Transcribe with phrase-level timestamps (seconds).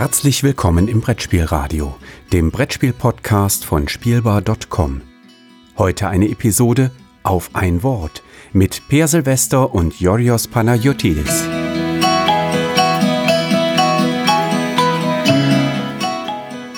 [0.00, 1.96] Herzlich willkommen im Brettspielradio,
[2.32, 5.02] dem Brettspiel-Podcast von Spielbar.com.
[5.76, 6.92] Heute eine Episode
[7.24, 8.22] auf ein Wort
[8.52, 11.48] mit Per Silvester und Yorios Panagiotis.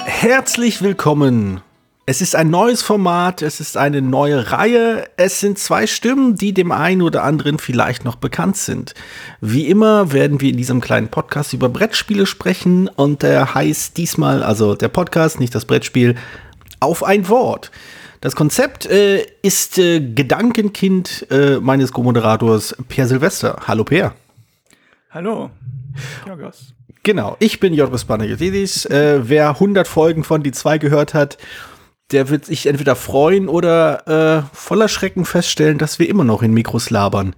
[0.06, 1.60] Herzlich willkommen
[2.06, 6.52] es ist ein neues Format, es ist eine neue Reihe, es sind zwei Stimmen, die
[6.52, 8.94] dem einen oder anderen vielleicht noch bekannt sind.
[9.40, 14.42] Wie immer werden wir in diesem kleinen Podcast über Brettspiele sprechen und der heißt diesmal,
[14.42, 16.16] also der Podcast, nicht das Brettspiel,
[16.80, 17.70] auf ein Wort.
[18.20, 23.56] Das Konzept äh, ist äh, Gedankenkind äh, meines Co-Moderators Per Silvester.
[23.66, 24.14] Hallo Per.
[25.10, 25.50] Hallo.
[26.26, 26.74] Jorgos.
[27.02, 28.84] Genau, ich bin Jorgos Panagiotis.
[28.84, 31.38] Äh, wer 100 Folgen von Die 2 gehört hat,
[32.12, 36.52] der wird sich entweder freuen oder äh, voller Schrecken feststellen, dass wir immer noch in
[36.52, 37.34] Mikros labern.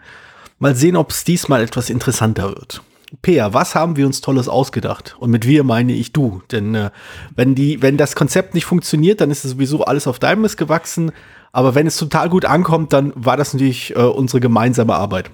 [0.58, 2.82] Mal sehen, ob es diesmal etwas interessanter wird.
[3.20, 5.16] Peer, was haben wir uns Tolles ausgedacht?
[5.18, 6.42] Und mit wir meine ich du.
[6.50, 6.90] Denn äh,
[7.36, 10.56] wenn, die, wenn das Konzept nicht funktioniert, dann ist es sowieso alles auf deinem Mist
[10.56, 11.12] gewachsen.
[11.52, 15.30] Aber wenn es total gut ankommt, dann war das natürlich äh, unsere gemeinsame Arbeit.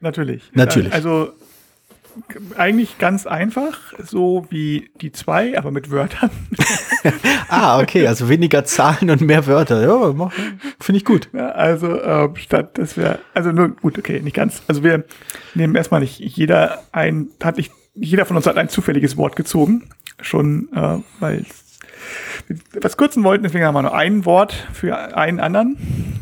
[0.00, 0.42] Natürlich.
[0.52, 0.92] Natürlich.
[0.92, 1.30] Also
[2.56, 6.30] eigentlich ganz einfach, so wie die zwei, aber mit Wörtern.
[7.48, 9.82] ah, okay, also weniger Zahlen und mehr Wörter.
[9.82, 10.30] Ja,
[10.80, 11.28] finde ich gut.
[11.32, 14.62] Ja, also äh, statt, dass wir, also nur gut, okay, nicht ganz.
[14.66, 15.04] Also wir
[15.54, 19.90] nehmen erstmal nicht jeder ein, hat nicht, jeder von uns hat ein zufälliges Wort gezogen,
[20.20, 21.44] schon, äh, weil
[22.80, 25.76] was kürzen wollten, deswegen haben wir nur ein Wort für einen anderen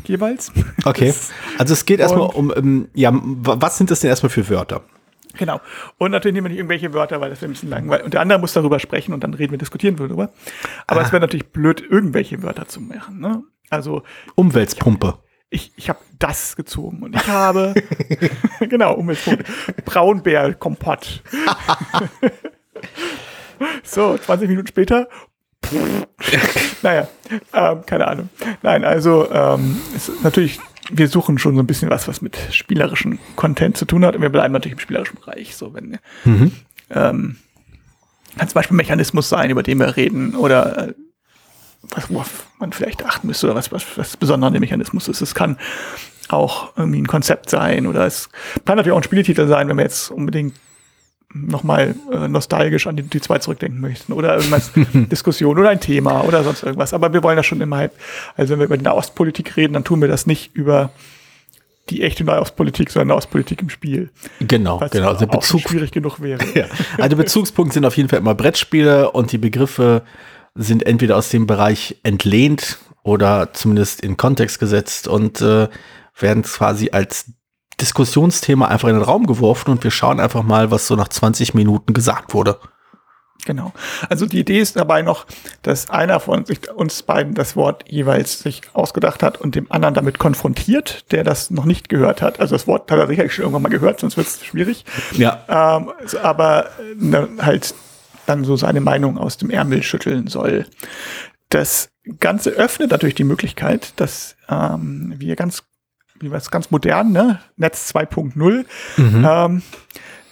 [0.05, 0.51] jeweils.
[0.83, 1.13] Okay.
[1.57, 4.81] Also es geht erstmal um, um, ja, was sind das denn erstmal für Wörter?
[5.37, 5.61] Genau.
[5.97, 8.05] Und natürlich nehmen wir nicht irgendwelche Wörter, weil das wäre ein bisschen langweilig.
[8.05, 10.31] Und der andere muss darüber sprechen und dann reden wir, diskutieren wir darüber.
[10.87, 11.03] Aber ah.
[11.03, 13.19] es wäre natürlich blöd, irgendwelche Wörter zu machen.
[13.19, 13.43] Ne?
[13.69, 14.03] Also
[14.35, 15.19] Umweltpumpe.
[15.49, 17.73] Ich, ich habe das gezogen und ich habe
[18.59, 19.43] genau Umweltpumpe.
[19.85, 21.23] Braunbär-Kompott.
[23.83, 25.07] so, 20 Minuten später.
[26.83, 27.07] naja,
[27.53, 28.29] ähm, keine Ahnung.
[28.61, 30.59] Nein, also ähm, es ist natürlich
[30.91, 34.15] wir suchen schon so ein bisschen was, was mit spielerischem Content zu tun hat.
[34.15, 35.55] Und wir bleiben natürlich im spielerischen Bereich.
[35.55, 36.51] So, wenn, mhm.
[36.89, 37.37] ähm,
[38.37, 40.93] kann zum Beispiel ein Mechanismus sein, über den wir reden, oder äh,
[41.89, 45.21] was, worauf man vielleicht achten müsste, oder was, was, was besonders an dem Mechanismus ist.
[45.21, 45.57] Es kann
[46.27, 48.29] auch irgendwie ein Konzept sein, oder es
[48.65, 50.55] kann natürlich auch ein Spieletitel sein, wenn wir jetzt unbedingt
[51.35, 56.23] nochmal äh, nostalgisch an die, die zwei zurückdenken möchten oder irgendwas Diskussion oder ein Thema
[56.23, 56.93] oder sonst irgendwas.
[56.93, 57.89] Aber wir wollen das schon immer,
[58.37, 60.91] also wenn wir über die Nahostpolitik reden, dann tun wir das nicht über
[61.89, 64.09] die echte Nahostpolitik, sondern Nahostpolitik im Spiel.
[64.39, 65.09] Genau, Was genau.
[65.09, 66.43] Also Bezug schwierig genug wäre.
[66.55, 66.65] ja.
[66.97, 70.03] Also Bezugspunkte sind auf jeden Fall immer Brettspiele und die Begriffe
[70.55, 75.67] sind entweder aus dem Bereich entlehnt oder zumindest in Kontext gesetzt und äh,
[76.17, 77.31] werden quasi als
[77.81, 81.53] Diskussionsthema einfach in den Raum geworfen und wir schauen einfach mal, was so nach 20
[81.53, 82.59] Minuten gesagt wurde.
[83.45, 83.73] Genau.
[84.09, 85.25] Also die Idee ist dabei noch,
[85.61, 89.93] dass einer von sich, uns beiden das Wort jeweils sich ausgedacht hat und dem anderen
[89.93, 92.39] damit konfrontiert, der das noch nicht gehört hat.
[92.39, 94.83] Also das Wort hat er sicherlich schon irgendwann mal gehört, sonst wird es schwierig.
[95.11, 95.43] Ja.
[95.47, 95.91] Ähm,
[96.23, 97.75] aber ne, halt
[98.25, 100.65] dann so seine Meinung aus dem Ärmel schütteln soll.
[101.49, 105.63] Das Ganze öffnet natürlich die Möglichkeit, dass ähm, wir ganz
[106.19, 107.39] wie was ganz modern, ne?
[107.57, 108.65] Netz 2.0
[108.97, 109.27] mhm.
[109.27, 109.61] ähm,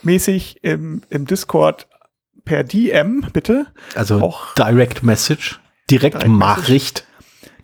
[0.02, 1.88] mäßig im, im Discord
[2.46, 3.68] per DM, bitte.
[3.96, 7.06] Also auch Direct Message, Direktnachricht.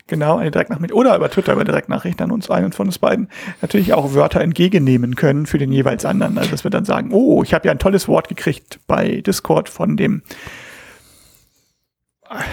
[0.06, 0.92] Genau, eine Direktnachricht.
[0.92, 3.28] Oder über Twitter über Direktnachricht an uns einen von uns beiden
[3.62, 6.36] natürlich auch Wörter entgegennehmen können für den jeweils anderen.
[6.36, 9.68] Also dass wir dann sagen, oh, ich habe ja ein tolles Wort gekriegt bei Discord
[9.68, 10.22] von dem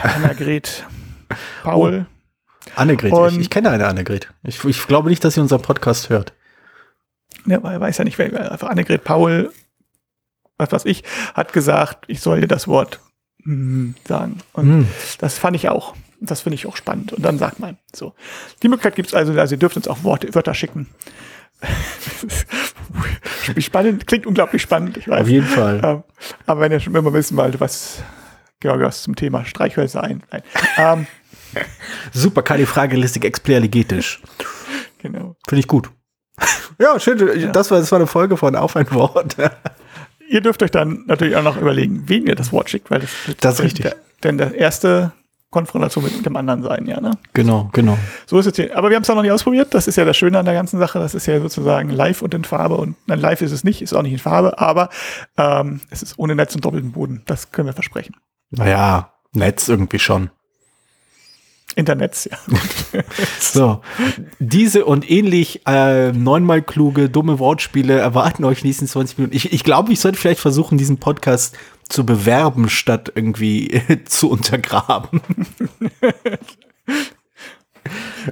[0.03, 0.85] Annegret
[1.63, 2.05] Paul.
[2.75, 4.33] Annegret, ich, ich, kenne eine Annegret.
[4.43, 6.33] Ich, ich glaube nicht, dass sie unseren Podcast hört.
[7.45, 8.51] Ja, er weiß ja nicht, wer.
[8.51, 9.51] Einfach Annegret Paul,
[10.57, 12.99] was weiß ich, hat gesagt, ich soll dir das Wort
[13.43, 14.39] mm, sagen.
[14.53, 14.87] Und mm.
[15.19, 15.95] das fand ich auch.
[16.19, 17.13] Das finde ich auch spannend.
[17.13, 18.13] Und dann sagt man so.
[18.63, 20.87] Die Möglichkeit gibt es also, also ihr dürft uns auch Worte, Wörter schicken.
[23.59, 25.21] spannend, klingt unglaublich spannend, ich weiß.
[25.21, 25.81] Auf jeden Fall.
[25.83, 26.03] Ähm,
[26.45, 28.03] aber wenn ihr schon immer wissen wollt, was
[28.59, 30.23] Georgios zum Thema Streichhölzer ein.
[30.31, 31.07] Nein.
[32.13, 34.21] Super, keine Fragelistik explizitisch.
[34.99, 35.35] Genau.
[35.47, 35.89] Finde ich gut.
[36.79, 37.17] ja, schön.
[37.39, 37.51] Ja.
[37.51, 39.37] Das, war, das war eine Folge von Auf ein Wort.
[40.29, 43.09] ihr dürft euch dann natürlich auch noch überlegen, wen ihr das Wort schickt, weil das,
[43.39, 43.83] das ist richtig.
[43.83, 45.13] Der, denn der erste
[45.49, 47.11] Konfrontation mit dem anderen sein, ja, ne?
[47.33, 47.97] Genau, genau.
[48.25, 48.77] So ist es hier.
[48.77, 49.73] Aber wir haben es noch nicht ausprobiert.
[49.73, 50.99] Das ist ja das Schöne an der ganzen Sache.
[50.99, 52.75] Das ist ja sozusagen live und in Farbe.
[52.75, 54.89] Und nein, live ist es nicht, ist auch nicht in Farbe, aber
[55.37, 57.23] ähm, es ist ohne Netz und doppelten Boden.
[57.25, 58.15] Das können wir versprechen.
[58.49, 60.31] Naja, Netz irgendwie schon.
[61.77, 62.37] Internets, ja.
[63.39, 63.81] so,
[64.39, 69.35] diese und ähnlich äh, neunmal kluge, dumme Wortspiele erwarten euch nächsten 20 Minuten.
[69.35, 71.55] Ich, ich glaube, ich sollte vielleicht versuchen, diesen Podcast
[71.87, 75.21] zu bewerben, statt irgendwie zu untergraben.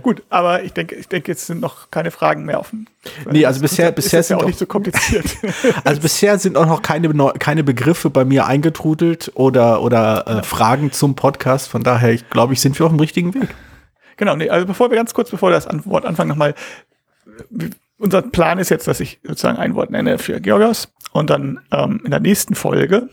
[0.01, 2.87] Gut, aber ich denke, ich denke, jetzt sind noch keine Fragen mehr offen.
[3.29, 5.25] Nee, also bisher, ist bisher das ja sind auch auch, nicht so kompliziert.
[5.83, 10.91] also bisher sind auch noch keine, keine Begriffe bei mir eingetrudelt oder, oder äh, Fragen
[10.91, 11.67] zum Podcast.
[11.67, 13.49] Von daher, ich glaube, ich sind wir auf dem richtigen Weg.
[14.17, 16.55] Genau, nee, also bevor wir ganz kurz, bevor wir das Wort anfangen, nochmal.
[17.97, 22.01] Unser Plan ist jetzt, dass ich sozusagen ein Wort nenne für Georgios und dann ähm,
[22.03, 23.09] in der nächsten Folge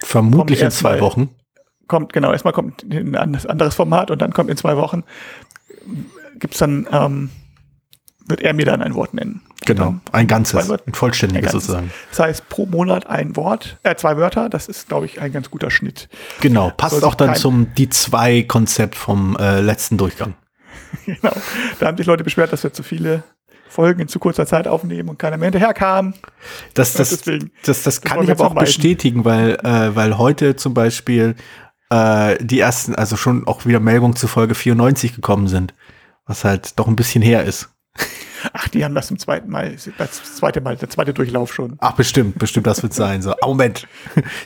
[0.00, 1.30] Vermutlich in zwei mal- Wochen.
[1.88, 5.04] kommt, genau, erstmal kommt ein anderes Format und dann kommt in zwei Wochen,
[6.38, 7.30] gibt's dann, ähm,
[8.26, 9.42] wird er mir dann ein Wort nennen.
[9.64, 11.66] Genau, ein ganzes, ein vollständiges Ein ganzes.
[11.66, 11.92] sozusagen.
[12.10, 15.50] Das heißt, pro Monat ein Wort, äh, zwei Wörter, das ist, glaube ich, ein ganz
[15.50, 16.08] guter Schnitt.
[16.40, 20.34] Genau, passt Sollte auch dann zum die zwei Konzept vom äh, letzten Durchgang.
[21.06, 21.32] genau.
[21.78, 23.22] Da haben sich Leute beschwert, dass wir zu viele
[23.68, 26.14] Folgen in zu kurzer Zeit aufnehmen und keiner mehr hinterher kam.
[26.74, 30.74] Das, das, deswegen- das, das kann ich aber auch bestätigen, weil, äh, weil heute zum
[30.74, 31.36] Beispiel
[31.92, 35.74] äh, die ersten, also schon auch wieder Meldungen zu Folge 94 gekommen sind,
[36.26, 37.70] was halt doch ein bisschen her ist.
[38.54, 41.76] Ach, die haben das zum zweiten Mal, das zweite Mal, der zweite Durchlauf schon.
[41.78, 43.22] Ach, bestimmt, bestimmt, das wird sein.
[43.22, 43.86] So, ah, Moment,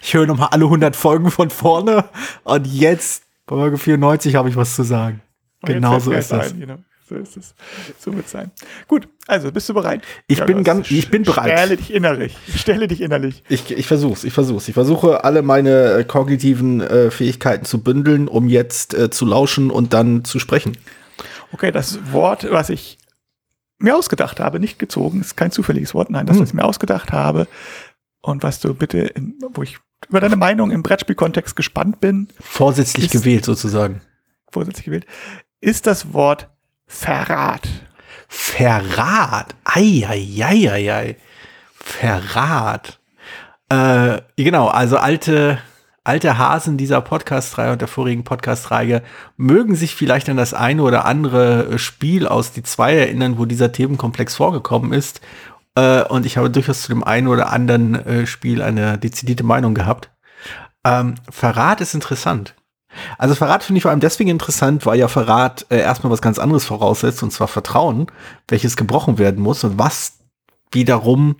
[0.03, 2.05] ich höre nochmal alle 100 Folgen von vorne
[2.45, 5.23] und jetzt, Folge 94, habe ich was zu sagen.
[5.63, 6.53] Genau so ist das.
[6.53, 6.79] ein, genau.
[7.08, 7.55] So ist es.
[8.00, 8.50] So wird es sein.
[8.88, 10.03] Gut, also bist du bereit?
[10.26, 11.53] Ich bin das- ganz- ich bin bereit.
[11.58, 12.37] Stelle dich innerlich.
[12.56, 13.43] Stelle dich innerlich.
[13.49, 14.67] Ich, ich versuch's, ich versuch's.
[14.69, 19.70] Ich versuche alle meine äh, kognitiven äh, Fähigkeiten zu bündeln, um jetzt äh, zu lauschen
[19.70, 20.76] und dann zu sprechen.
[21.53, 22.99] Okay, das Wort, was ich
[23.79, 26.43] mir ausgedacht habe, nicht gezogen, ist kein zufälliges Wort, nein, das, Hm.
[26.43, 27.47] was ich mir ausgedacht habe
[28.20, 29.79] und was du bitte, in, wo ich
[30.09, 34.00] über deine Meinung im Brettspielkontext gespannt bin, Vorsätzlich Ist- gewählt sozusagen.
[34.50, 35.06] vorsätzlich gewählt,
[35.61, 36.49] ist das Wort
[36.87, 37.69] Verrat.
[38.29, 39.55] Verrat.
[39.65, 41.17] Eieieiei.
[41.75, 42.99] Verrat.
[43.69, 45.59] Äh, genau, also alte,
[46.05, 49.03] alte Hasen dieser Podcast-Reihe und der vorigen Podcast-Reihe
[49.37, 53.73] mögen sich vielleicht an das eine oder andere Spiel aus die zwei erinnern, wo dieser
[53.73, 55.21] Themenkomplex vorgekommen ist.
[55.77, 59.75] Äh, und ich habe durchaus zu dem einen oder anderen äh, Spiel eine dezidierte Meinung
[59.75, 60.11] gehabt.
[60.85, 62.56] Ähm, Verrat ist interessant.
[63.19, 66.39] Also Verrat finde ich vor allem deswegen interessant, weil ja Verrat äh, erstmal was ganz
[66.39, 68.07] anderes voraussetzt, und zwar Vertrauen,
[68.49, 70.19] welches gebrochen werden muss und was
[70.73, 71.37] wiederum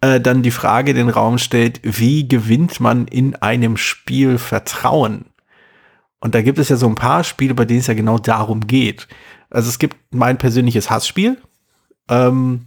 [0.00, 5.26] äh, dann die Frage in den Raum stellt, wie gewinnt man in einem Spiel Vertrauen?
[6.20, 8.66] Und da gibt es ja so ein paar Spiele, bei denen es ja genau darum
[8.66, 9.08] geht.
[9.50, 11.38] Also es gibt mein persönliches Hassspiel,
[12.08, 12.66] ähm,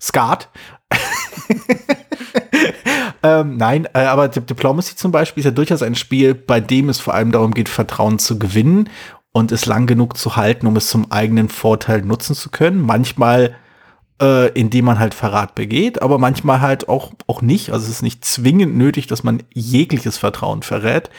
[0.00, 0.48] Skat.
[3.22, 6.88] ähm, nein, äh, aber Di- Diplomacy zum Beispiel ist ja durchaus ein Spiel, bei dem
[6.88, 8.88] es vor allem darum geht, Vertrauen zu gewinnen
[9.32, 12.80] und es lang genug zu halten, um es zum eigenen Vorteil nutzen zu können.
[12.80, 13.54] Manchmal,
[14.20, 17.70] äh, indem man halt Verrat begeht, aber manchmal halt auch, auch nicht.
[17.70, 21.10] Also es ist nicht zwingend nötig, dass man jegliches Vertrauen verrät.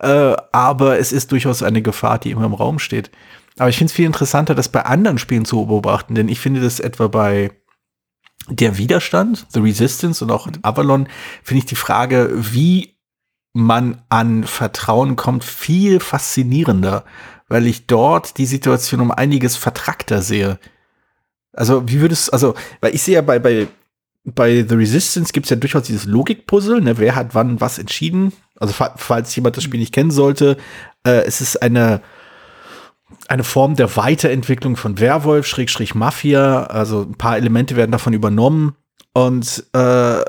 [0.00, 3.10] Äh, aber es ist durchaus eine Gefahr, die immer im Raum steht.
[3.58, 6.60] Aber ich finde es viel interessanter, das bei anderen Spielen zu beobachten, denn ich finde
[6.60, 7.50] das etwa bei
[8.48, 11.08] der Widerstand, The Resistance und auch in Avalon,
[11.42, 12.94] finde ich die Frage, wie
[13.52, 17.04] man an Vertrauen kommt, viel faszinierender,
[17.48, 20.58] weil ich dort die Situation um einiges vertrackter sehe.
[21.52, 23.66] Also, wie würdest also, weil ich sehe ja bei, bei,
[24.24, 28.32] bei The Resistance gibt es ja durchaus dieses Logikpuzzle, ne, wer hat wann was entschieden.
[28.56, 30.56] Also, fa- falls jemand das Spiel nicht kennen sollte,
[31.04, 32.00] äh, es ist eine,
[33.28, 36.64] eine Form der Weiterentwicklung von Werwolf, Schrägstrich Mafia.
[36.64, 38.74] Also ein paar Elemente werden davon übernommen.
[39.12, 40.20] Und äh,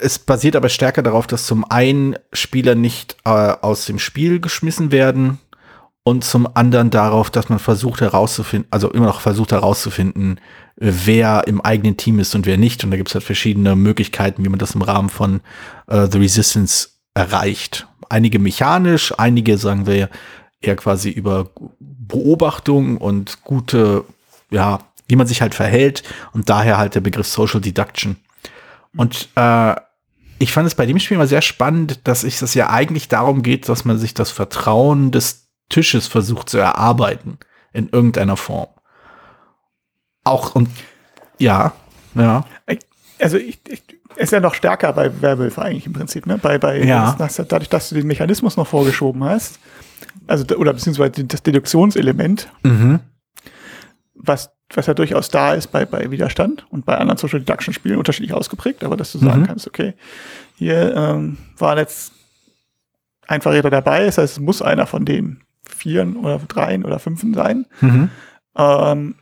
[0.00, 4.92] es basiert aber stärker darauf, dass zum einen Spieler nicht äh, aus dem Spiel geschmissen
[4.92, 5.38] werden
[6.04, 10.40] und zum anderen darauf, dass man versucht herauszufinden, also immer noch versucht herauszufinden,
[10.76, 12.82] wer im eigenen Team ist und wer nicht.
[12.84, 15.40] Und da gibt es halt verschiedene Möglichkeiten, wie man das im Rahmen von
[15.86, 17.86] äh, The Resistance erreicht.
[18.08, 20.08] Einige mechanisch, einige sagen wir
[20.62, 21.50] eher quasi über
[21.80, 24.04] Beobachtung und gute,
[24.50, 26.02] ja, wie man sich halt verhält
[26.32, 28.16] und daher halt der Begriff Social Deduction.
[28.96, 29.74] Und äh,
[30.38, 33.42] ich fand es bei dem Spiel mal sehr spannend, dass es das ja eigentlich darum
[33.42, 37.38] geht, dass man sich das Vertrauen des Tisches versucht zu erarbeiten
[37.72, 38.68] in irgendeiner Form.
[40.24, 40.68] Auch und
[41.38, 41.72] ja,
[42.14, 42.44] ja,
[43.18, 43.82] Also ich, ich
[44.16, 46.38] ist ja noch stärker bei Werwolf eigentlich im Prinzip, ne?
[46.38, 47.16] Bei, bei Ja.
[47.18, 49.58] dadurch, dass du den Mechanismus noch vorgeschoben hast,
[50.26, 53.00] also oder beziehungsweise das Deduktionselement, mhm.
[54.14, 57.98] was, was ja durchaus da ist bei, bei Widerstand und bei anderen Social Deduction Spielen
[57.98, 59.46] unterschiedlich ausgeprägt, aber dass du sagen Mhm.
[59.46, 59.94] kannst, okay,
[60.56, 62.12] hier ähm, war jetzt
[63.26, 67.34] ein Verräter dabei, das heißt, es muss einer von den Vieren oder Dreien oder Fünfen
[67.34, 67.66] sein.
[67.80, 68.10] Mhm.
[68.56, 69.14] Ähm,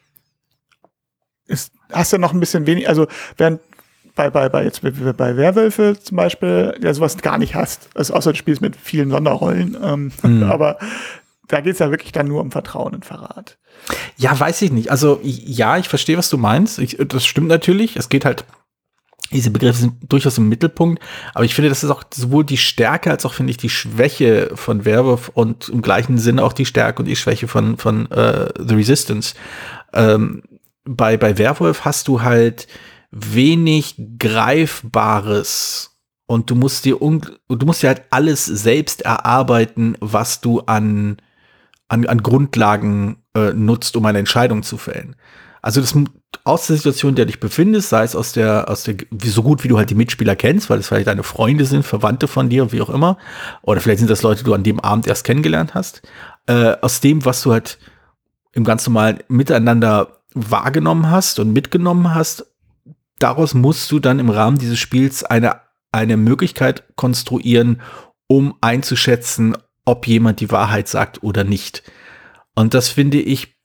[1.46, 3.06] ist, hast du noch ein bisschen wenig, also
[3.36, 3.60] während
[4.14, 7.88] bei, bei, bei, jetzt bei, Werwölfe zum Beispiel, ja sowas gar nicht hast.
[7.94, 9.76] Also außer du spielst mit vielen Sonderrollen.
[9.82, 10.42] Ähm, mhm.
[10.50, 10.78] Aber
[11.48, 13.58] da geht es ja wirklich dann nur um Vertrauen und Verrat.
[14.16, 14.90] Ja, weiß ich nicht.
[14.90, 16.78] Also ja, ich verstehe, was du meinst.
[16.78, 17.96] Ich, das stimmt natürlich.
[17.96, 18.44] Es geht halt
[19.32, 21.00] diese Begriffe sind durchaus im Mittelpunkt,
[21.34, 24.50] aber ich finde, das ist auch sowohl die Stärke als auch, finde ich, die Schwäche
[24.54, 28.48] von Werwolf und im gleichen Sinne auch die Stärke und die Schwäche von, von äh,
[28.58, 29.34] The Resistance.
[29.92, 30.42] Ähm,
[30.84, 32.66] bei, bei Werwolf hast du halt
[33.10, 35.96] wenig Greifbares.
[36.26, 41.16] Und du musst dir du musst dir halt alles selbst erarbeiten, was du an,
[41.88, 45.16] an, an Grundlagen äh, nutzt, um eine Entscheidung zu fällen.
[45.62, 45.94] Also das
[46.44, 49.42] aus der Situation, in der du dich befindest, sei es aus der, aus der, so
[49.42, 52.48] gut wie du halt die Mitspieler kennst, weil es vielleicht deine Freunde sind, Verwandte von
[52.48, 53.18] dir, wie auch immer,
[53.62, 56.02] oder vielleicht sind das Leute, die du an dem Abend erst kennengelernt hast,
[56.46, 57.78] äh, aus dem, was du halt
[58.52, 62.46] im ganz normalen Miteinander wahrgenommen hast und mitgenommen hast,
[63.20, 65.60] daraus musst du dann im Rahmen dieses Spiels eine,
[65.92, 67.80] eine Möglichkeit konstruieren,
[68.26, 71.82] um einzuschätzen, ob jemand die Wahrheit sagt oder nicht.
[72.54, 73.60] Und das finde ich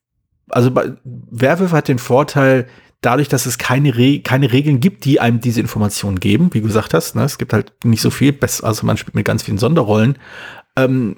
[0.49, 0.71] also
[1.03, 2.67] Werwolf hat den Vorteil,
[3.01, 6.67] dadurch, dass es keine, Re keine Regeln gibt, die einem diese Informationen geben, wie du
[6.67, 9.57] gesagt hast, ne, es gibt halt nicht so viel, also man spielt mit ganz vielen
[9.57, 10.17] Sonderrollen,
[10.75, 11.15] ähm,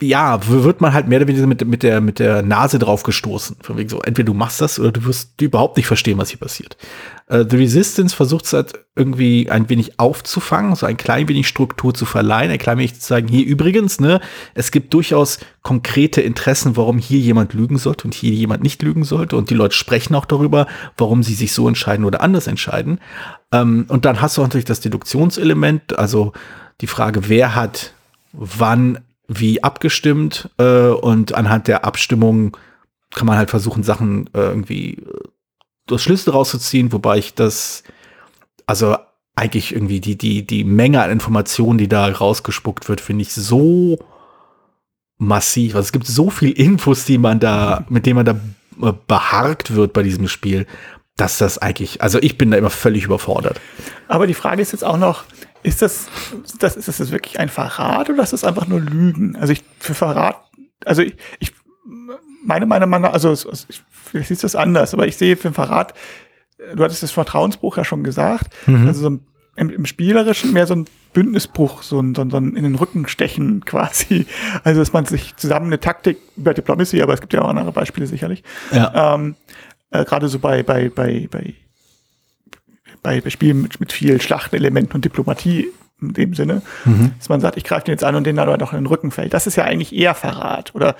[0.00, 3.56] ja, wird man halt mehr oder weniger mit, mit, der, mit der Nase drauf gestoßen.
[3.60, 6.38] Von wegen so, entweder du machst das oder du wirst überhaupt nicht verstehen, was hier
[6.38, 6.76] passiert.
[7.28, 11.94] Uh, The Resistance versucht es halt irgendwie ein wenig aufzufangen, so ein klein wenig Struktur
[11.94, 14.20] zu verleihen, ein klein wenig zu sagen, hier übrigens, ne,
[14.54, 19.02] es gibt durchaus konkrete Interessen, warum hier jemand lügen sollte und hier jemand nicht lügen
[19.02, 19.36] sollte.
[19.36, 23.00] Und die Leute sprechen auch darüber, warum sie sich so entscheiden oder anders entscheiden.
[23.52, 26.32] Ähm, und dann hast du natürlich das Deduktionselement, also
[26.80, 27.92] die Frage, wer hat
[28.32, 32.56] wann wie abgestimmt äh, und anhand der Abstimmung
[33.14, 35.28] kann man halt versuchen, Sachen äh, irgendwie äh,
[35.86, 37.84] durch Schlüsse rauszuziehen, wobei ich das,
[38.66, 38.96] also
[39.36, 43.98] eigentlich irgendwie die, die, die Menge an Informationen, die da rausgespuckt wird, finde ich so
[45.18, 45.74] massiv.
[45.74, 48.40] Also es gibt so viel Infos, die man da, mit denen man da
[48.88, 50.66] äh, beharkt wird bei diesem Spiel,
[51.16, 53.60] dass das eigentlich, also ich bin da immer völlig überfordert.
[54.06, 55.24] Aber die Frage ist jetzt auch noch,
[55.62, 56.08] ist das,
[56.58, 59.36] das, ist das wirklich ein Verrat oder ist das einfach nur Lügen?
[59.36, 60.36] Also ich, für Verrat,
[60.84, 61.52] also ich, ich
[62.44, 65.94] meine Meinung, also ich, vielleicht ist das anders, aber ich sehe für Verrat,
[66.74, 68.86] du hattest das Vertrauensbruch ja schon gesagt, mhm.
[68.86, 69.18] also so
[69.56, 72.76] im, im, Spielerischen mehr so ein Bündnisbruch, so ein, so, ein, so ein in den
[72.76, 74.26] Rücken stechen quasi.
[74.64, 77.72] Also dass man sich zusammen eine Taktik über Diplomacy, aber es gibt ja auch andere
[77.72, 78.44] Beispiele sicherlich.
[78.72, 79.14] Ja.
[79.14, 79.34] Ähm,
[79.90, 81.54] äh, Gerade so bei, bei, bei, bei
[83.02, 85.68] bei, bei Spielen mit, mit viel Schlachtenelementen und Diplomatie
[86.00, 87.12] in dem Sinne, mhm.
[87.18, 89.10] dass man sagt, ich greife den jetzt an und den dann doch in den Rücken
[89.10, 89.34] fällt.
[89.34, 90.94] Das ist ja eigentlich eher Verrat oder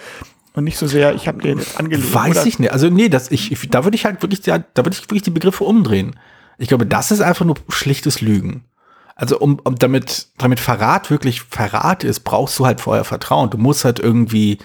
[0.55, 2.13] und nicht so sehr, ich habe den jetzt angelegt.
[2.13, 2.73] Weiß ich nicht.
[2.73, 5.31] Also nee, das ich, ich da würde ich halt wirklich, da würde ich wirklich die
[5.31, 6.19] Begriffe umdrehen.
[6.59, 8.65] Ich glaube, das ist einfach nur schlichtes Lügen.
[9.15, 13.51] Also um, um damit damit Verrat wirklich Verrat ist, brauchst du halt vorher Vertrauen.
[13.51, 14.59] Du musst halt irgendwie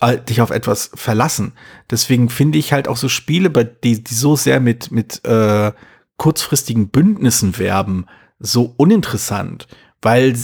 [0.00, 1.52] halt dich auf etwas verlassen.
[1.90, 5.72] Deswegen finde ich halt auch so Spiele, bei die, die so sehr mit mit äh,
[6.22, 8.06] kurzfristigen Bündnissen werben
[8.38, 9.66] so uninteressant,
[10.00, 10.36] weil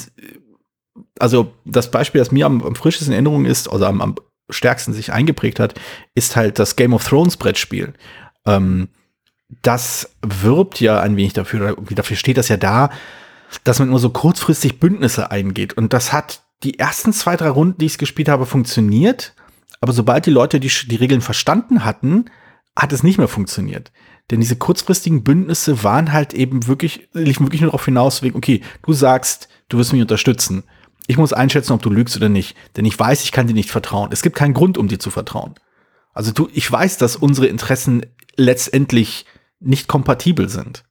[1.20, 4.16] also das Beispiel, das mir am, am frischesten in Erinnerung ist, also am, am,
[4.50, 5.75] stärksten sich eingeprägt hat,
[6.16, 7.92] ist halt das Game of Thrones Brettspiel.
[8.44, 8.88] Ähm,
[9.62, 12.90] das wirbt ja ein wenig dafür, dafür steht das ja da,
[13.62, 15.75] dass man nur so kurzfristig Bündnisse eingeht.
[15.75, 19.35] Und das hat die ersten zwei, drei Runden, die ich gespielt habe, funktioniert.
[19.80, 22.25] Aber sobald die Leute die, die Regeln verstanden hatten,
[22.75, 23.92] hat es nicht mehr funktioniert.
[24.30, 28.62] Denn diese kurzfristigen Bündnisse waren halt eben wirklich, liefen wirklich nur darauf hinaus, wegen, okay,
[28.82, 30.64] du sagst, du wirst mich unterstützen.
[31.06, 32.54] Ich muss einschätzen, ob du lügst oder nicht.
[32.76, 34.11] Denn ich weiß, ich kann dir nicht vertrauen.
[34.12, 35.54] Es gibt keinen Grund, um dir zu vertrauen.
[36.12, 38.04] Also du, ich weiß, dass unsere Interessen
[38.37, 39.25] letztendlich
[39.61, 40.85] nicht kompatibel sind.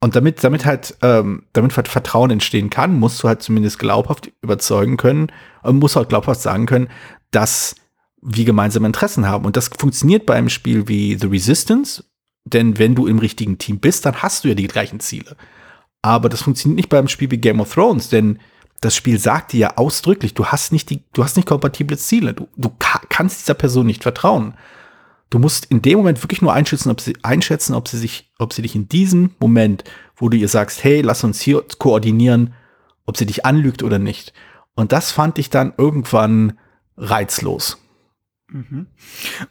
[0.00, 4.32] Und damit, damit halt, ähm, damit halt Vertrauen entstehen kann, musst du halt zumindest glaubhaft
[4.42, 5.30] überzeugen können,
[5.62, 6.88] äh, musst halt glaubhaft sagen können,
[7.30, 7.76] dass
[8.22, 9.44] wir gemeinsame Interessen haben.
[9.44, 12.04] Und das funktioniert bei einem Spiel wie The Resistance,
[12.44, 15.36] denn wenn du im richtigen Team bist, dann hast du ja die gleichen Ziele.
[16.02, 18.38] Aber das funktioniert nicht beim Spiel wie Game of Thrones, denn
[18.80, 22.32] das Spiel sagt dir ja ausdrücklich, du hast nicht die, du hast nicht kompatible Ziele.
[22.32, 22.70] Du, du
[23.08, 24.54] kannst dieser Person nicht vertrauen.
[25.28, 28.52] Du musst in dem Moment wirklich nur einschätzen, ob sie einschätzen, ob sie sich, ob
[28.52, 29.84] sie dich in diesem Moment,
[30.16, 32.54] wo du ihr sagst, hey, lass uns hier koordinieren,
[33.06, 34.32] ob sie dich anlügt oder nicht.
[34.74, 36.58] Und das fand ich dann irgendwann
[36.96, 37.78] reizlos.
[38.50, 38.86] Mhm.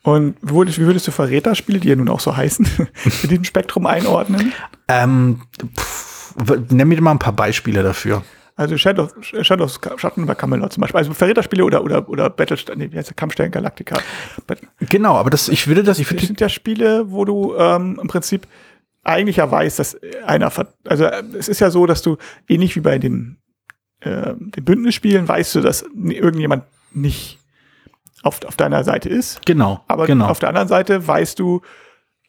[0.03, 2.67] Und wie würdest, wie würdest du Verräterspiele, die ja nun auch so heißen,
[3.21, 4.53] mit diesem Spektrum einordnen?
[4.87, 5.41] Ähm,
[5.77, 6.35] pff,
[6.69, 8.23] nenn mir mal ein paar Beispiele dafür.
[8.55, 10.97] Also Shadow, Shadows Schatten über Camelot zum Beispiel.
[10.97, 14.01] Also Verräterspiele oder, oder, oder Battlestar, nee, wie heißt der Kampfstellen Galactica.
[14.81, 16.17] Genau, aber das, ich würde das, ich würde.
[16.17, 18.47] Das sind ja Spiele, wo du ähm, im Prinzip
[19.01, 20.51] eigentlich ja weiß, dass einer,
[20.83, 21.05] also
[21.37, 22.17] es ist ja so, dass du
[22.49, 23.37] ähnlich wie bei den,
[24.01, 27.39] äh, den Bündnisspielen weißt du, dass irgendjemand nicht
[28.23, 29.45] auf, auf deiner Seite ist.
[29.45, 29.83] Genau.
[29.87, 30.27] Aber genau.
[30.27, 31.61] auf der anderen Seite weißt du,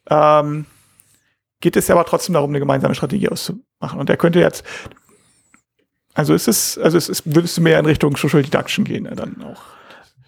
[0.09, 0.65] ähm,
[1.59, 3.99] geht es ja aber trotzdem darum, eine gemeinsame Strategie auszumachen.
[3.99, 4.63] Und der könnte jetzt,
[6.13, 9.15] also ist es, also es ist, würdest du mehr in Richtung Social Deduction gehen, ne,
[9.15, 9.61] dann auch.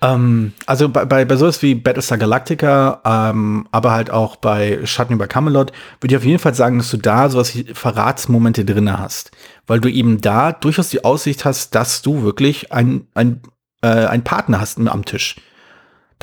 [0.02, 5.14] Ähm, also bei, bei, bei sowas wie Battlestar Galactica, ähm, aber halt auch bei Schatten
[5.14, 8.98] über Camelot, würde ich auf jeden Fall sagen, dass du da sowas wie Verratsmomente drin
[8.98, 9.32] hast.
[9.66, 13.42] Weil du eben da durchaus die Aussicht hast, dass du wirklich ein, ein,
[13.82, 15.38] äh, ein Partner hast am Tisch.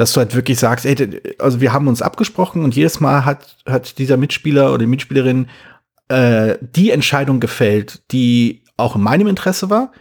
[0.01, 3.59] Dass du halt wirklich sagst, ey, also wir haben uns abgesprochen und jedes Mal hat,
[3.67, 5.49] hat dieser Mitspieler oder die Mitspielerin
[6.09, 9.93] äh, die Entscheidung gefällt, die auch in meinem Interesse war.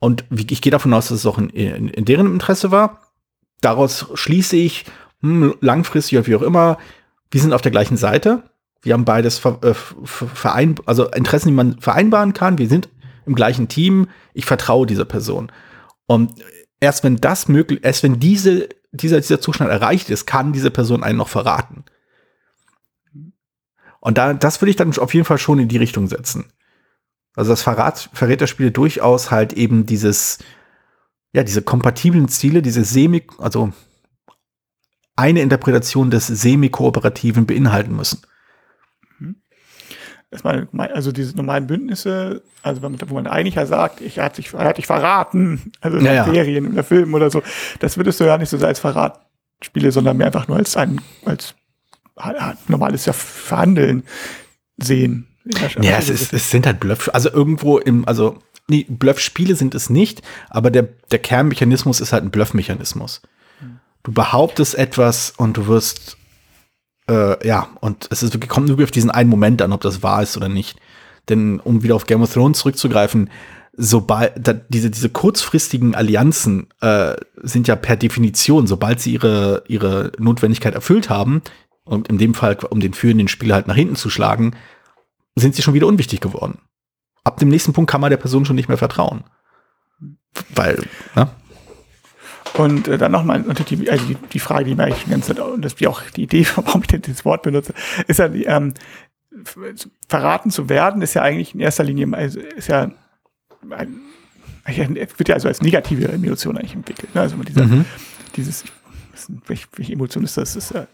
[0.00, 3.00] Und ich gehe davon aus, dass es auch in, in, in deren Interesse war
[3.64, 4.84] daraus schließe ich,
[5.20, 6.78] hm, langfristig oder wie auch immer,
[7.30, 8.42] wir sind auf der gleichen Seite.
[8.82, 12.58] Wir haben beides äh, verein, also Interessen, die man vereinbaren kann.
[12.58, 12.88] Wir sind
[13.26, 14.08] im gleichen Team.
[14.34, 15.50] Ich vertraue dieser Person.
[16.06, 16.32] Und
[16.80, 21.02] erst wenn das möglich, erst wenn diese, dieser, dieser Zustand erreicht ist, kann diese Person
[21.02, 21.84] einen noch verraten.
[24.00, 26.52] Und da, das würde ich dann auf jeden Fall schon in die Richtung setzen.
[27.34, 30.38] Also das Verrat, Verräterspiele durchaus halt eben dieses,
[31.32, 33.72] ja, diese kompatiblen Ziele, diese semi, also
[35.16, 38.20] eine Interpretation des semi-kooperativen beinhalten müssen.
[40.34, 44.64] Erstmal, also diese normalen Bündnisse, also wo man eigentlich ja sagt, ich hat sich, er
[44.64, 47.40] hat dich verraten, also in ja, Serien oder Filmen oder so,
[47.78, 51.54] das würdest du ja nicht so als Verratspiele, sondern mehr einfach nur als ein, als
[52.66, 54.02] normales Verhandeln
[54.76, 55.28] sehen.
[55.80, 59.88] Ja, es, ist, es sind halt Bluff, also irgendwo im, also nee, Bluffspiele sind es
[59.88, 63.22] nicht, aber der, der Kernmechanismus ist halt ein Bluffmechanismus.
[64.02, 66.16] Du behauptest etwas und du wirst,
[67.08, 70.22] äh, ja, und es ist, kommt nur auf diesen einen Moment an, ob das wahr
[70.22, 70.78] ist oder nicht.
[71.28, 73.30] Denn um wieder auf Game of Thrones zurückzugreifen,
[73.76, 80.74] sobald diese, diese kurzfristigen Allianzen äh, sind ja per Definition, sobald sie ihre, ihre Notwendigkeit
[80.74, 81.42] erfüllt haben,
[81.86, 84.56] und in dem Fall, um den führenden Spieler halt nach hinten zu schlagen,
[85.34, 86.58] sind sie schon wieder unwichtig geworden
[87.24, 89.24] ab dem nächsten Punkt kann man der Person schon nicht mehr vertrauen.
[90.54, 90.84] Weil,
[91.16, 91.28] ne?
[92.54, 95.34] Und äh, dann nochmal natürlich die, also die, die Frage, die mir eigentlich die ganze
[95.34, 97.74] Zeit, und das ist auch die Idee, warum ich denn dieses Wort benutze,
[98.06, 98.74] ist ja, die, ähm,
[100.08, 102.90] verraten zu werden, ist ja eigentlich in erster Linie, also ist ja,
[103.70, 104.00] ein,
[104.64, 107.14] wird ja also als negative Emotion eigentlich entwickelt.
[107.14, 107.22] Ne?
[107.22, 107.84] Also dieser, mhm.
[108.36, 108.64] dieses,
[109.46, 110.54] welche, welche Emotion ist das?
[110.54, 110.86] das ist ja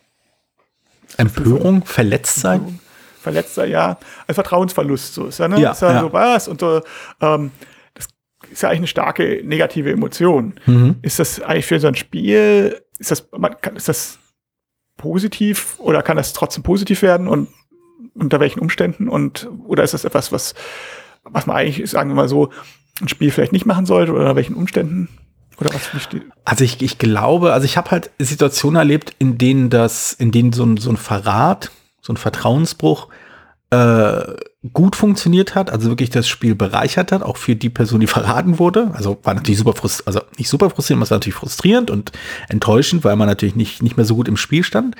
[1.19, 2.61] Empörung, Verletztsein?
[2.61, 2.81] Empörung
[3.21, 5.15] verletzter Jahr als Vertrauensverlust.
[5.15, 5.61] So ist ja, ne?
[5.61, 6.01] Ja, ist ja, ja.
[6.01, 6.49] so was.
[6.49, 6.83] Und so,
[7.21, 7.51] ähm,
[8.51, 10.55] ist ja eigentlich eine starke negative Emotion.
[10.67, 10.97] Mhm.
[11.03, 14.19] Ist das eigentlich für so ein Spiel, ist das, man kann, ist das
[14.97, 17.49] positiv oder kann das trotzdem positiv werden und
[18.15, 19.09] unter welchen Umständen?
[19.09, 20.55] Und oder ist das etwas, was,
[21.25, 22.51] was man eigentlich, sagen wir mal so,
[23.01, 25.09] ein Spiel vielleicht nicht machen sollte oder unter welchen Umständen?
[25.59, 25.91] Oder was
[26.45, 30.53] Also ich, ich glaube, also ich habe halt Situationen erlebt, in denen das, in denen
[30.53, 33.09] so ein, so ein Verrat so ein Vertrauensbruch
[33.71, 34.37] äh,
[34.73, 38.59] gut funktioniert hat, also wirklich das Spiel bereichert hat, auch für die Person, die verraten
[38.59, 38.91] wurde.
[38.95, 42.13] Also war natürlich super frustrierend, also nicht super frustrierend, es war natürlich frustrierend und
[42.49, 44.97] enttäuschend, weil man natürlich nicht, nicht mehr so gut im Spiel stand.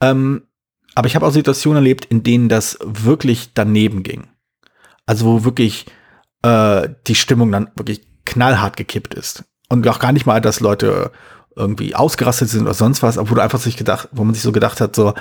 [0.00, 0.42] Ähm,
[0.94, 4.28] aber ich habe auch Situationen erlebt, in denen das wirklich daneben ging.
[5.06, 5.86] Also wo wirklich
[6.42, 9.44] äh, die Stimmung dann wirklich knallhart gekippt ist.
[9.68, 11.12] Und auch gar nicht mal, dass Leute
[11.56, 14.42] irgendwie ausgerastet sind oder sonst was, aber wo du einfach sich gedacht, wo man sich
[14.42, 15.14] so gedacht hat, so,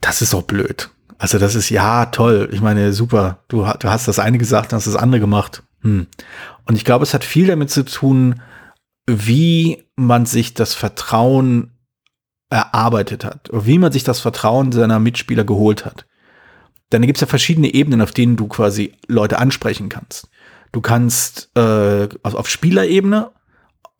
[0.00, 0.90] das ist doch blöd.
[1.22, 2.48] Also das ist ja toll.
[2.50, 3.44] Ich meine, super.
[3.46, 5.62] Du, du hast das eine gesagt, hast das andere gemacht.
[5.82, 6.08] Hm.
[6.64, 8.42] Und ich glaube, es hat viel damit zu tun,
[9.06, 11.70] wie man sich das Vertrauen
[12.50, 16.06] erarbeitet hat, wie man sich das Vertrauen seiner Mitspieler geholt hat.
[16.90, 20.28] Denn da gibt es ja verschiedene Ebenen, auf denen du quasi Leute ansprechen kannst.
[20.72, 23.30] Du kannst äh, also auf Spielerebene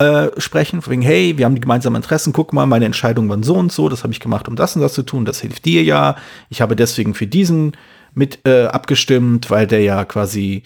[0.03, 3.55] äh, sprechen, wegen, hey, wir haben die gemeinsamen Interessen, guck mal, meine Entscheidungen waren so
[3.55, 5.85] und so, das habe ich gemacht, um das und das zu tun, das hilft dir
[5.85, 6.17] ja.
[6.49, 7.77] Ich habe deswegen für diesen
[8.15, 10.65] mit äh, abgestimmt, weil der ja quasi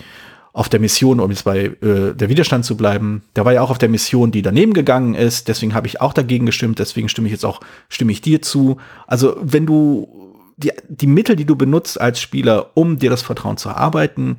[0.52, 3.70] auf der Mission, um jetzt bei äh, der Widerstand zu bleiben, der war ja auch
[3.70, 7.28] auf der Mission, die daneben gegangen ist, deswegen habe ich auch dagegen gestimmt, deswegen stimme
[7.28, 8.78] ich jetzt auch, stimme ich dir zu.
[9.06, 13.58] Also wenn du die, die Mittel, die du benutzt als Spieler, um dir das Vertrauen
[13.58, 14.38] zu erarbeiten,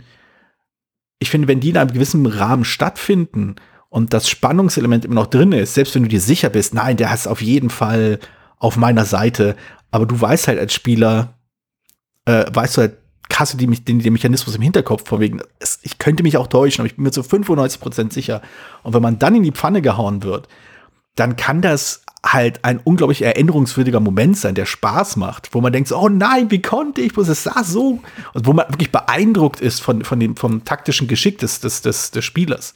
[1.19, 3.55] ich finde, wenn die in einem gewissen Rahmen stattfinden
[3.89, 7.13] und das Spannungselement immer noch drin ist, selbst wenn du dir sicher bist, nein, der
[7.13, 8.19] ist auf jeden Fall
[8.59, 9.55] auf meiner Seite,
[9.91, 11.35] aber du weißt halt als Spieler,
[12.25, 12.97] äh, weißt du halt,
[13.29, 16.81] du die, den, den Mechanismus im Hinterkopf, von wegen, es, ich könnte mich auch täuschen,
[16.81, 18.41] aber ich bin mir zu 95% sicher.
[18.83, 20.47] Und wenn man dann in die Pfanne gehauen wird,
[21.15, 25.89] dann kann das halt ein unglaublich erinnerungswürdiger Moment sein, der Spaß macht, wo man denkt,
[25.89, 28.01] so, oh nein, wie konnte ich, es sah so,
[28.33, 32.11] und wo man wirklich beeindruckt ist von, von dem, vom taktischen Geschick des, des, des,
[32.11, 32.73] des Spielers.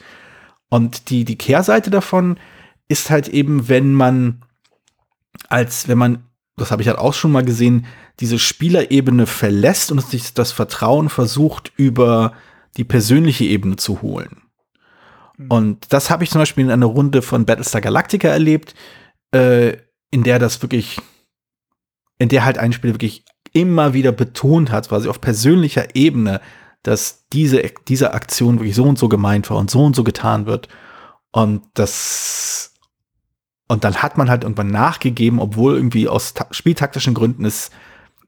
[0.71, 2.39] Und die, die Kehrseite davon
[2.87, 4.41] ist halt eben, wenn man
[5.49, 6.23] als, wenn man,
[6.55, 7.85] das habe ich halt auch schon mal gesehen,
[8.19, 12.33] diese Spielerebene verlässt und sich das Vertrauen versucht, über
[12.77, 14.43] die persönliche Ebene zu holen.
[15.37, 15.51] Mhm.
[15.51, 18.73] Und das habe ich zum Beispiel in einer Runde von Battlestar Galactica erlebt,
[19.33, 19.75] äh,
[20.09, 20.99] in der das wirklich,
[22.17, 26.39] in der halt ein Spiel wirklich immer wieder betont hat, quasi auf persönlicher Ebene,
[26.83, 30.45] dass diese, diese Aktion wirklich so und so gemeint war und so und so getan
[30.45, 30.67] wird.
[31.31, 32.73] Und das,
[33.67, 37.71] und dann hat man halt irgendwann nachgegeben, obwohl irgendwie aus spieltaktischen Gründen es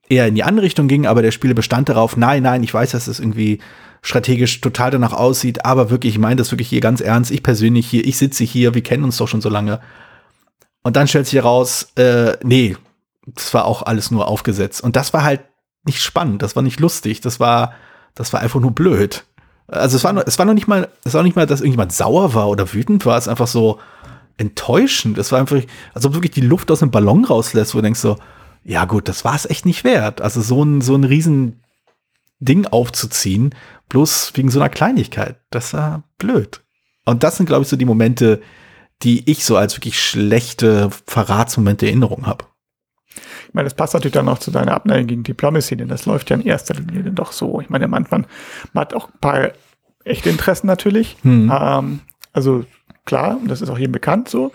[0.09, 2.91] eher in die andere Richtung ging, aber der Spieler bestand darauf, nein, nein, ich weiß,
[2.91, 3.59] dass es irgendwie
[4.01, 7.87] strategisch total danach aussieht, aber wirklich, ich meine das wirklich hier ganz ernst, ich persönlich
[7.87, 9.79] hier, ich sitze hier, wir kennen uns doch schon so lange.
[10.83, 12.75] Und dann stellt sich heraus, äh, nee,
[13.25, 14.81] das war auch alles nur aufgesetzt.
[14.81, 15.41] Und das war halt
[15.85, 17.73] nicht spannend, das war nicht lustig, das war,
[18.15, 19.25] das war einfach nur blöd.
[19.67, 22.33] Also es war, es war noch nicht mal, es war nicht mal, dass irgendjemand sauer
[22.33, 23.79] war oder wütend war, es ist einfach so
[24.37, 25.17] enttäuschend.
[25.17, 25.61] Es war einfach,
[25.93, 28.17] als ob wirklich die Luft aus dem Ballon rauslässt, wo du denkst so,
[28.63, 30.21] ja gut, das war es echt nicht wert.
[30.21, 31.61] Also so ein, so ein riesen
[32.39, 33.55] Ding aufzuziehen,
[33.89, 35.37] bloß wegen so einer Kleinigkeit.
[35.49, 36.61] Das war blöd.
[37.05, 38.41] Und das sind, glaube ich, so die Momente,
[39.01, 42.45] die ich so als wirklich schlechte Verratsmomente Erinnerung habe.
[43.53, 46.31] Ich meine, das passt natürlich dann auch zu deiner Abneigung gegen Diplomacy, denn das läuft
[46.31, 47.61] ja in erster Linie dann doch so.
[47.61, 48.25] Ich meine, manchmal
[48.73, 49.51] man hat auch ein paar
[50.05, 51.17] echte Interessen natürlich.
[51.21, 51.53] Hm.
[51.55, 51.99] Ähm,
[52.31, 52.65] also
[53.05, 54.51] klar, und das ist auch jedem bekannt so,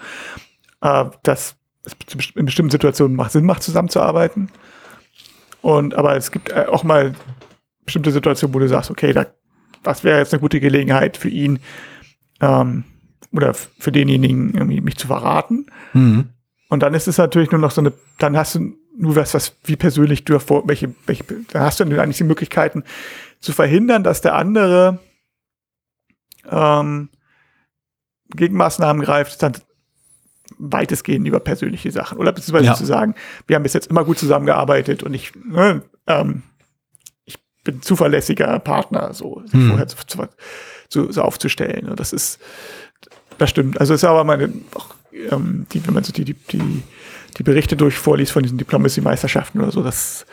[0.81, 1.95] äh, dass es
[2.35, 4.51] in bestimmten Situationen macht Sinn macht, zusammenzuarbeiten.
[5.63, 7.15] Und aber es gibt äh, auch mal
[7.85, 9.27] bestimmte Situationen, wo du sagst, okay, da,
[9.85, 11.61] was wäre jetzt eine gute Gelegenheit für ihn
[12.41, 12.83] ähm,
[13.31, 15.67] oder für denjenigen, irgendwie mich zu verraten.
[15.93, 16.31] Mhm.
[16.69, 19.55] Und dann ist es natürlich nur noch so eine, dann hast du nur was, was
[19.65, 22.85] wie persönlich du vor, welche, welche, dann hast du eigentlich die Möglichkeiten
[23.41, 24.99] zu verhindern, dass der andere
[26.51, 27.09] ähm,
[28.31, 29.53] Gegenmaßnahmen greift, dann
[30.59, 32.19] weitestgehend über persönliche Sachen.
[32.19, 32.75] Oder beziehungsweise ja.
[32.75, 33.15] zu sagen,
[33.47, 36.43] wir haben bis jetzt immer gut zusammengearbeitet und ich, ne, ähm,
[37.25, 39.69] ich bin zuverlässiger Partner, so sich hm.
[39.69, 39.97] vorher zu,
[40.89, 41.89] zu, so aufzustellen.
[41.89, 42.41] Und das ist,
[43.39, 43.81] das stimmt.
[43.81, 46.83] Also es ist aber meine, auch, ähm, die, wenn man so die, die, die,
[47.37, 50.27] die Berichte durch vorliest von diesen Diplomacy-Meisterschaften oder so, das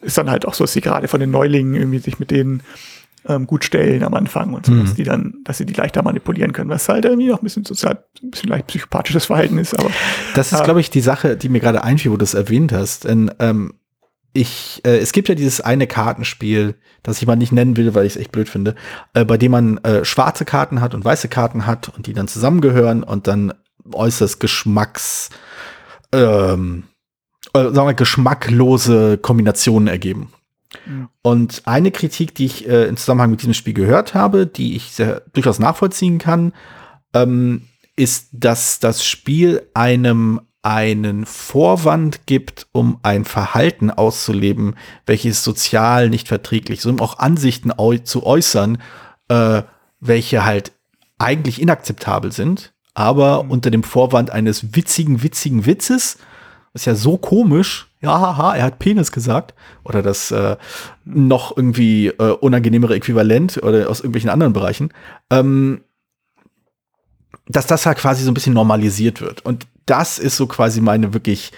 [0.00, 2.62] ist dann halt auch so, dass sie gerade von den Neulingen irgendwie sich mit denen
[3.28, 4.84] ähm, gut stellen am Anfang und so, mhm.
[4.84, 7.64] dass die dann, dass sie die leichter manipulieren können, was halt irgendwie noch ein bisschen
[7.64, 9.90] sozial, ein bisschen leicht psychopathisches Verhalten ist, aber.
[10.34, 12.72] Das ist, äh, glaube ich, die Sache, die mir gerade einfiel, wo du es erwähnt
[12.72, 13.04] hast.
[13.04, 13.74] Denn ähm,
[14.32, 18.06] ich, äh, es gibt ja dieses eine Kartenspiel, das ich mal nicht nennen will, weil
[18.06, 18.74] ich es echt blöd finde,
[19.14, 22.28] äh, bei dem man äh, schwarze Karten hat und weiße Karten hat und die dann
[22.28, 23.52] zusammengehören und dann
[23.90, 25.30] äußerst Geschmacks,
[26.12, 26.84] ähm,
[27.54, 30.32] äh, sagen wir, geschmacklose Kombinationen ergeben.
[31.22, 34.92] Und eine Kritik, die ich äh, im Zusammenhang mit diesem Spiel gehört habe, die ich
[34.92, 36.52] sehr, durchaus nachvollziehen kann,
[37.14, 46.08] ähm, ist, dass das Spiel einem einen Vorwand gibt, um ein Verhalten auszuleben, welches sozial
[46.08, 47.72] nicht verträglich ist, um auch Ansichten
[48.04, 48.78] zu äußern,
[49.28, 49.62] äh,
[49.98, 50.72] welche halt
[51.18, 53.50] eigentlich inakzeptabel sind, aber mhm.
[53.50, 56.18] unter dem Vorwand eines witzigen, witzigen Witzes,
[56.74, 59.54] ist ja so komisch, ja, haha, er hat Penis gesagt.
[59.84, 60.56] Oder das äh,
[61.04, 64.92] noch irgendwie äh, unangenehmere Äquivalent oder aus irgendwelchen anderen Bereichen.
[65.30, 65.82] Ähm,
[67.46, 69.44] dass das halt quasi so ein bisschen normalisiert wird.
[69.44, 71.52] Und das ist so quasi meine wirklich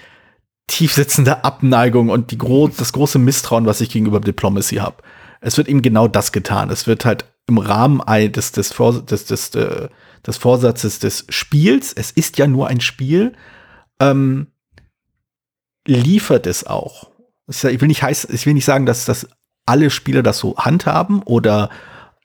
[0.67, 4.97] tiefsitzende Abneigung und die gro das große Misstrauen, was ich gegenüber Diplomacy habe.
[5.41, 6.71] Es wird ihm genau das getan.
[6.71, 9.89] Es wird halt im Rahmen des, des, des, des, des, äh,
[10.25, 13.33] des Vorsatzes des Spiels, es ist ja nur ein Spiel,
[13.99, 14.47] ähm,
[15.85, 17.11] liefert es auch.
[17.47, 19.27] Ich will nicht heißen, ich will nicht sagen, dass, dass
[19.65, 21.69] alle Spieler das so handhaben oder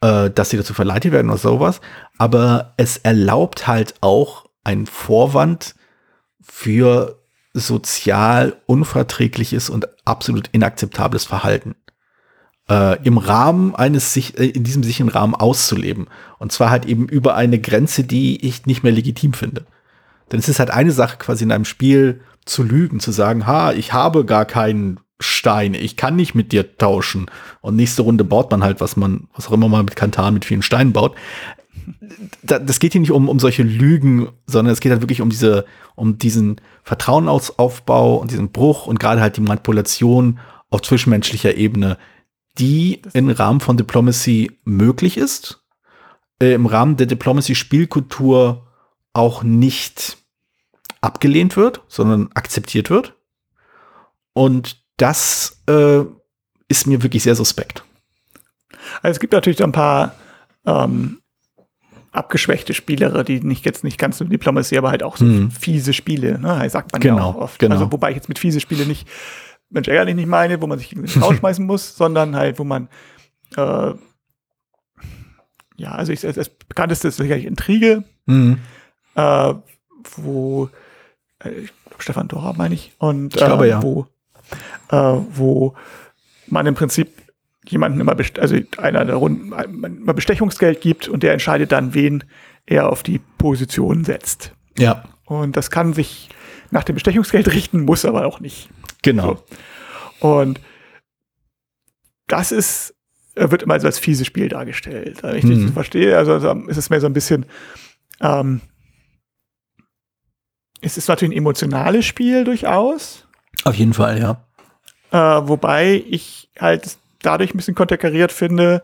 [0.01, 1.81] äh, dass sie dazu verleitet werden oder sowas,
[2.19, 5.75] aber es erlaubt halt auch einen Vorwand
[6.41, 7.21] für
[7.53, 11.75] sozial unverträgliches und absolut inakzeptables Verhalten
[12.71, 16.07] äh, im Rahmen eines sich äh, in diesem sicheren Rahmen auszuleben
[16.39, 19.67] und zwar halt eben über eine Grenze, die ich nicht mehr legitim finde.
[20.31, 23.73] Denn es ist halt eine Sache quasi in einem Spiel zu lügen, zu sagen, ha,
[23.73, 27.27] ich habe gar keinen Stein, ich kann nicht mit dir tauschen.
[27.61, 30.45] Und nächste Runde baut man halt, was man, was auch immer man mit Kantan mit
[30.45, 31.15] vielen Steinen baut.
[32.43, 35.67] das geht hier nicht um, um solche Lügen, sondern es geht halt wirklich um diese,
[35.97, 40.39] um diesen Vertrauensaufbau und diesen Bruch und gerade halt die Manipulation
[40.71, 41.99] auf zwischenmenschlicher Ebene,
[42.61, 45.65] die im Rahmen von Diplomacy möglich ist,
[46.41, 48.67] äh, im Rahmen der Diplomacy-Spielkultur
[49.13, 50.19] auch nicht
[51.01, 53.15] abgelehnt wird, sondern akzeptiert wird.
[54.33, 56.03] Und das äh,
[56.69, 57.83] ist mir wirklich sehr suspekt.
[59.03, 60.15] Also es gibt natürlich ein paar
[60.67, 61.21] ähm,
[62.13, 65.51] abgeschwächte Spielere, die nicht jetzt nicht ganz so Diplomacy, aber halt auch so Mhm.
[65.51, 66.69] fiese Spiele, ne?
[66.71, 67.59] sagt man Genau, ja auch oft.
[67.59, 67.75] genau.
[67.77, 69.09] Also wobei ich jetzt mit fiese Spiele nicht
[69.71, 72.89] Mensch ärgerlich nicht meine, wo man sich gegen den rausschmeißen muss, sondern halt, wo man
[73.57, 73.93] äh,
[75.77, 78.59] ja, also ich, das, bekannteste ist sicherlich Intrige, Mhm.
[79.15, 79.55] äh,
[80.17, 80.69] wo
[81.41, 81.51] äh,
[81.99, 82.93] Stefan Dora meine ich.
[82.99, 83.83] Und Ich glaube, äh, ja.
[83.83, 84.07] wo
[84.91, 84.97] äh,
[85.33, 85.75] wo
[86.47, 87.09] man im Prinzip
[87.67, 92.25] jemanden immer also einer der Runden man immer Bestechungsgeld gibt und der entscheidet dann wen
[92.67, 94.53] er auf die Position setzt.
[94.79, 96.29] Ja, und das kann sich
[96.71, 98.69] nach dem Bestechungsgeld richten muss aber auch nicht
[99.03, 99.43] genau.
[100.21, 100.29] so.
[100.29, 100.61] und
[102.27, 102.95] das ist
[103.35, 105.65] äh, wird immer so als fiese Spiel dargestellt wenn ich Mhm.
[105.67, 107.47] das verstehe also, also ist es mehr so ein bisschen
[108.21, 108.61] ähm,
[110.83, 113.27] es ist natürlich ein emotionales Spiel durchaus,
[113.65, 114.43] Auf jeden Fall, ja.
[115.11, 118.83] äh, wobei ich halt dadurch ein bisschen konterkariert finde,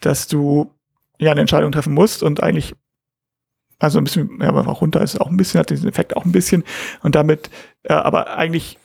[0.00, 0.70] dass du
[1.18, 2.74] ja eine Entscheidung treffen musst und eigentlich
[3.78, 6.32] also ein bisschen, ja, aber runter ist auch ein bisschen, hat diesen Effekt auch ein
[6.32, 6.62] bisschen
[7.02, 7.50] und damit,
[7.82, 8.78] äh, aber eigentlich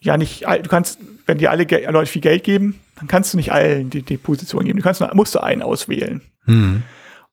[0.00, 3.36] ja nicht, du kannst, wenn dir alle Ge Leute viel Geld geben, dann kannst du
[3.36, 4.78] nicht allen die, die Position geben.
[4.78, 6.22] Du kannst nur, musst du einen auswählen.
[6.46, 6.82] Mhm.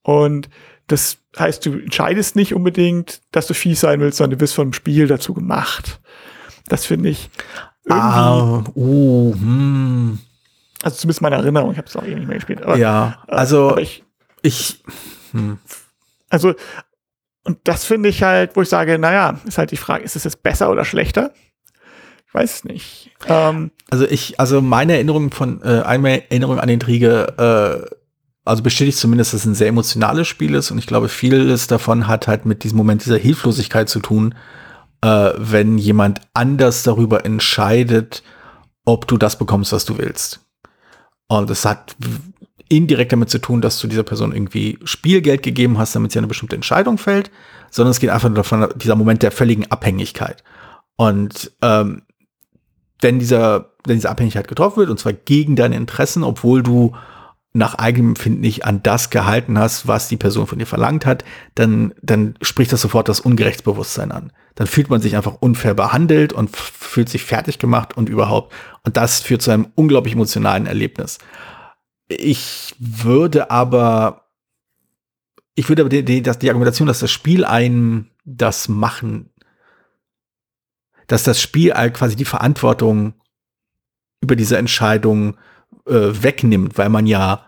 [0.02, 0.50] Und
[0.88, 4.74] das heißt, du entscheidest nicht unbedingt, dass du fies sein willst, sondern du wirst vom
[4.74, 6.00] Spiel dazu gemacht.
[6.68, 7.30] Das finde ich
[7.84, 10.20] irgendwie, Ah, uh, hm.
[10.84, 12.64] also zumindest meine Erinnerung, ich habe es auch eh nicht mehr gespielt.
[12.64, 14.04] Aber, ja, äh, also aber ich,
[14.42, 14.84] ich,
[15.32, 15.60] hm.
[16.30, 16.54] also,
[17.44, 20.26] und das finde ich halt, wo ich sage, naja, ist halt die Frage, ist es
[20.26, 21.34] jetzt besser oder schlechter?
[22.34, 23.12] Weiß nicht.
[23.28, 27.96] Ähm, Also ich, also meine Erinnerung von, äh, eine Erinnerung an Intrige, äh,
[28.44, 32.08] also bestätigt zumindest, dass es ein sehr emotionales Spiel ist und ich glaube, vieles davon
[32.08, 34.36] hat halt mit diesem Moment dieser Hilflosigkeit zu tun,
[35.02, 38.24] äh, wenn jemand anders darüber entscheidet,
[38.86, 40.42] ob du das bekommst, was du willst.
[41.28, 41.96] Und es hat
[42.70, 46.28] indirekt damit zu tun, dass du dieser Person irgendwie Spielgeld gegeben hast, damit sie eine
[46.28, 47.32] bestimmte Entscheidung fällt,
[47.70, 50.44] sondern es geht einfach nur davon, dieser Moment der völligen Abhängigkeit.
[50.96, 52.02] Und ähm,
[53.02, 56.96] wenn dieser, wenn diese Abhängigkeit getroffen wird, und zwar gegen deine Interessen, obwohl du
[57.54, 61.24] nach eigenem Empfinden nicht an das gehalten hast, was die Person von dir verlangt hat,
[61.56, 64.32] dann, dann spricht das sofort das Ungerechtsbewusstsein an.
[64.56, 68.54] Dann fühlt man sich einfach unfair behandelt und fühlt sich fertig gemacht und überhaupt.
[68.84, 71.18] Und das führt zu einem unglaublich emotionalen Erlebnis.
[72.08, 74.26] Ich würde aber,
[75.56, 79.32] ich würde aber die, die, die Argumentation, dass das Spiel einem das machen
[81.08, 83.14] dass das Spiel all- quasi die Verantwortung
[84.22, 85.38] über diese Entscheidung
[85.88, 87.46] äh, wegnimmt, weil man ja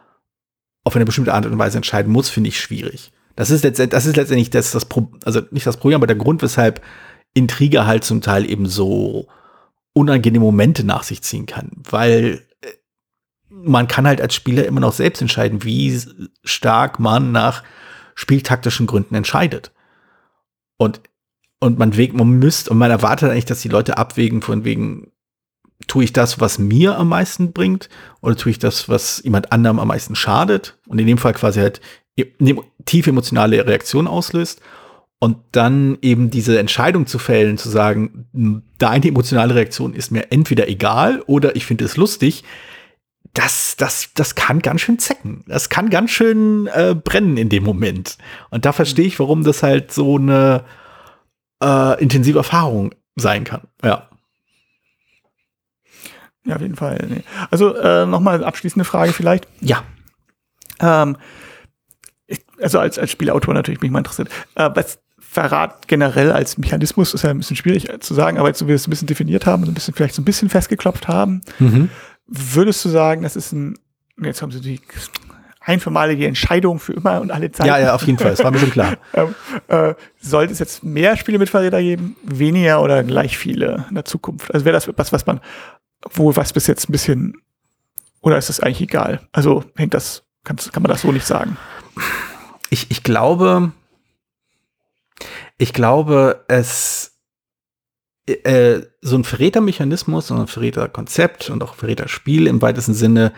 [0.83, 3.11] auf eine bestimmte Art und Weise entscheiden muss, finde ich schwierig.
[3.35, 6.15] Das ist letztendlich, das ist letztendlich das, das Pro also nicht das Problem, aber der
[6.15, 6.81] Grund, weshalb
[7.33, 9.27] Intrige halt zum Teil eben so
[9.93, 12.67] unangenehme Momente nach sich ziehen kann, weil äh,
[13.49, 16.01] man kann halt als Spieler immer noch selbst entscheiden, wie
[16.43, 17.63] stark man nach
[18.15, 19.71] spieltaktischen Gründen entscheidet.
[20.77, 21.01] Und
[21.59, 25.11] und man wägt, man müsst, und man erwartet eigentlich, dass die Leute abwägen von wegen,
[25.87, 27.89] tue ich das, was mir am meisten bringt,
[28.21, 31.59] oder tue ich das, was jemand anderem am meisten schadet, und in dem Fall quasi
[31.59, 31.81] halt
[32.17, 34.61] e- ne- tief emotionale Reaktion auslöst,
[35.21, 40.69] und dann eben diese Entscheidung zu fällen, zu sagen, deine emotionale Reaktion ist mir entweder
[40.69, 42.45] egal, oder ich finde es lustig,
[43.33, 45.43] das, das, das kann ganz schön zecken.
[45.47, 48.17] Das kann ganz schön äh, brennen in dem Moment.
[48.49, 50.63] Und da verstehe ich, warum das halt so eine
[51.61, 53.61] äh, intensive Erfahrung sein kann.
[53.83, 54.07] Ja.
[56.45, 57.05] ja, auf jeden Fall.
[57.09, 57.23] Nee.
[57.51, 59.47] Also äh, nochmal eine abschließende Frage vielleicht.
[59.61, 59.83] Ja.
[60.79, 61.17] Ähm,
[62.27, 64.29] ich, also als, als Spielautor natürlich bin ich mal interessiert.
[64.55, 68.57] Äh, was Verrat generell als Mechanismus ist ja ein bisschen schwierig zu sagen, aber jetzt,
[68.57, 70.49] so wie wir es ein bisschen definiert haben, so ein bisschen, vielleicht so ein bisschen
[70.49, 71.89] festgeklopft haben, Mhm.
[72.25, 73.77] würdest du sagen, das ist ein,
[74.19, 74.81] jetzt haben sie die
[75.69, 77.67] einmalige Entscheidung für immer und alle Zeit.
[77.67, 78.31] Ja, ja, auf jeden Fall.
[78.31, 78.97] Das war mir schon klar.
[79.13, 79.35] Ähm,
[79.67, 84.05] äh, sollte es jetzt mehr Spiele mit Verräter geben, weniger oder gleich viele in der
[84.05, 84.53] Zukunft?
[84.53, 85.39] Also wäre das was, was man,
[86.11, 87.41] wo was bis jetzt ein bisschen,
[88.21, 89.21] oder ist das eigentlich egal?
[89.31, 91.57] Also hängt das, kann, kann man das so nicht sagen?
[92.69, 93.71] Ich, ich glaube,
[95.57, 97.17] ich glaube, es
[98.27, 103.33] äh, so ein Verrätermechanismus, so ein Verräterkonzept und auch Verräterspiel im weitesten Sinne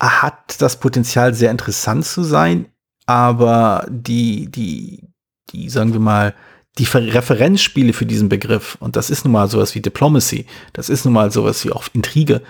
[0.00, 2.66] hat das Potenzial, sehr interessant zu sein,
[3.06, 5.08] aber die, die,
[5.50, 6.34] die, sagen wir mal,
[6.78, 11.04] die Referenzspiele für diesen Begriff, und das ist nun mal sowas wie Diplomacy, das ist
[11.04, 12.42] nun mal sowas wie auch Intrige,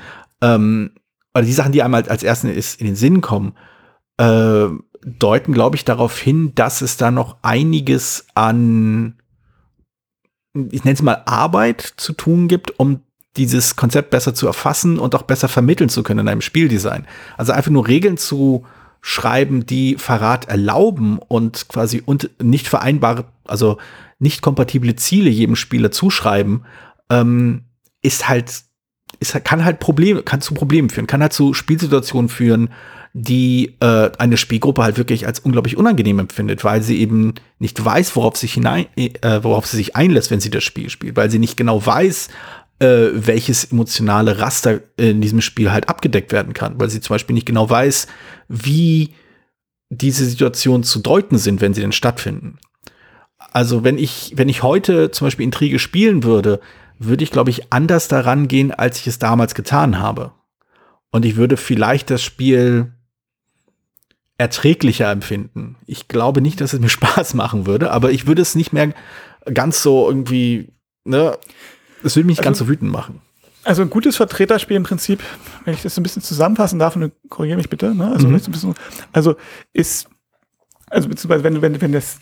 [0.42, 0.92] ähm,
[1.34, 3.54] oder die Sachen, die einmal als ersten ist, in den Sinn kommen,
[4.16, 4.66] äh,
[5.04, 9.16] deuten, glaube ich, darauf hin, dass es da noch einiges an
[10.70, 13.02] ich nenne es mal Arbeit zu tun gibt, um
[13.36, 17.06] dieses Konzept besser zu erfassen und auch besser vermitteln zu können in einem Spieldesign.
[17.36, 18.64] Also einfach nur Regeln zu
[19.00, 23.78] schreiben, die Verrat erlauben und quasi und nicht vereinbare, also
[24.18, 26.64] nicht kompatible Ziele jedem Spieler zuschreiben,
[27.10, 27.62] ähm,
[28.02, 28.62] ist halt,
[29.20, 32.70] ist, kann halt Probleme, kann zu Problemen führen, kann halt zu Spielsituationen führen,
[33.12, 38.14] die äh, eine Spielgruppe halt wirklich als unglaublich unangenehm empfindet, weil sie eben nicht weiß,
[38.14, 41.38] worauf, sich hinein, äh, worauf sie sich einlässt, wenn sie das Spiel spielt, weil sie
[41.38, 42.28] nicht genau weiß,
[42.78, 47.34] äh, welches emotionale Raster in diesem Spiel halt abgedeckt werden kann, weil sie zum Beispiel
[47.34, 48.06] nicht genau weiß,
[48.48, 49.14] wie
[49.88, 52.58] diese Situationen zu deuten sind, wenn sie denn stattfinden.
[53.52, 56.60] Also wenn ich, wenn ich heute zum Beispiel Intrige spielen würde,
[56.98, 60.32] würde ich, glaube ich, anders daran gehen, als ich es damals getan habe.
[61.10, 62.92] Und ich würde vielleicht das Spiel
[64.38, 65.76] erträglicher empfinden.
[65.86, 68.92] Ich glaube nicht, dass es mir Spaß machen würde, aber ich würde es nicht mehr
[69.52, 70.72] ganz so irgendwie,
[71.04, 71.38] ne,
[72.02, 73.20] es würde mich also, ganz so wütend machen.
[73.64, 75.22] Also ein gutes Vertreterspiel im Prinzip,
[75.64, 78.12] wenn ich das ein bisschen zusammenfassen darf, und korrigiere mich bitte, ne?
[78.12, 78.38] also, mhm.
[78.38, 78.74] bisschen,
[79.12, 79.36] also
[79.72, 80.08] ist,
[80.88, 82.18] also beziehungsweise wenn, wenn, wenn das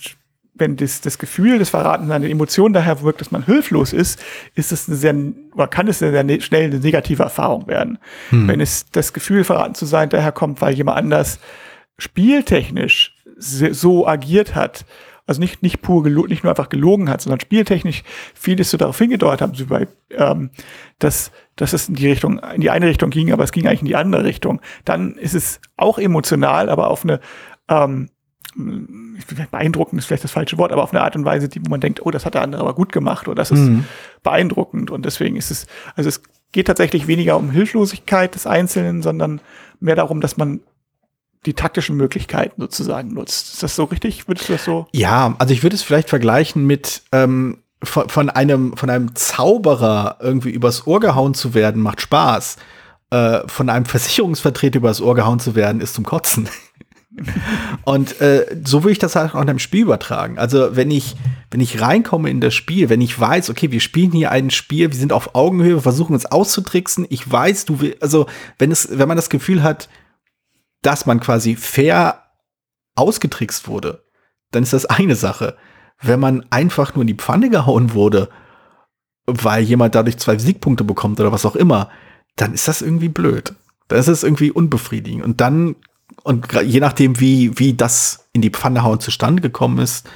[0.54, 4.22] wenn das, das Gefühl des Verratens eine Emotion daher wirkt, dass man hilflos ist,
[4.54, 5.14] ist es eine sehr,
[5.54, 7.98] oder kann es eine sehr ne, schnell eine negative Erfahrung werden.
[8.30, 8.46] Hm.
[8.46, 11.40] Wenn es das Gefühl, verraten zu sein, daher kommt, weil jemand anders
[11.98, 14.84] spieltechnisch so agiert hat,
[15.26, 18.02] also nicht, nicht pur nicht nur einfach gelogen hat, sondern spieltechnisch
[18.34, 20.50] vieles so darauf hingedeutet haben, so bei, ähm,
[20.98, 23.80] dass, dass es in die Richtung, in die eine Richtung ging, aber es ging eigentlich
[23.80, 24.60] in die andere Richtung.
[24.84, 27.20] Dann ist es auch emotional, aber auf eine
[27.68, 28.10] ähm,
[29.50, 31.80] beeindruckend ist vielleicht das falsche Wort, aber auf eine Art und Weise, die, wo man
[31.80, 33.84] denkt, oh, das hat der andere aber gut gemacht oder das ist mhm.
[34.22, 39.40] beeindruckend und deswegen ist es, also es geht tatsächlich weniger um Hilflosigkeit des Einzelnen, sondern
[39.80, 40.60] mehr darum, dass man
[41.46, 43.54] die taktischen Möglichkeiten sozusagen nutzt.
[43.54, 44.28] Ist das so richtig?
[44.28, 44.86] Würdest du das so?
[44.92, 50.18] Ja, also ich würde es vielleicht vergleichen mit ähm, von, von, einem von einem Zauberer
[50.20, 52.56] irgendwie übers Ohr gehauen zu werden, macht Spaß.
[53.10, 56.48] Äh, von einem Versicherungsvertreter übers Ohr gehauen zu werden, ist zum Kotzen.
[57.84, 60.38] Und äh, so würde ich das halt auch in einem Spiel übertragen.
[60.38, 61.14] Also wenn ich,
[61.50, 64.90] wenn ich reinkomme in das Spiel, wenn ich weiß, okay, wir spielen hier ein Spiel,
[64.90, 68.26] wir sind auf Augenhöhe, versuchen uns auszutricksen, ich weiß, du willst, also
[68.58, 69.88] wenn es, wenn man das Gefühl hat,
[70.84, 72.22] dass man quasi fair
[72.94, 74.04] ausgetrickst wurde,
[74.50, 75.56] dann ist das eine Sache.
[76.00, 78.28] Wenn man einfach nur in die Pfanne gehauen wurde,
[79.26, 81.90] weil jemand dadurch zwei Siegpunkte bekommt oder was auch immer,
[82.36, 83.54] dann ist das irgendwie blöd.
[83.88, 85.24] Dann ist es irgendwie unbefriedigend.
[85.24, 85.76] Und dann,
[86.22, 90.08] und je nachdem, wie, wie das in die Pfanne hauen zustande gekommen ist,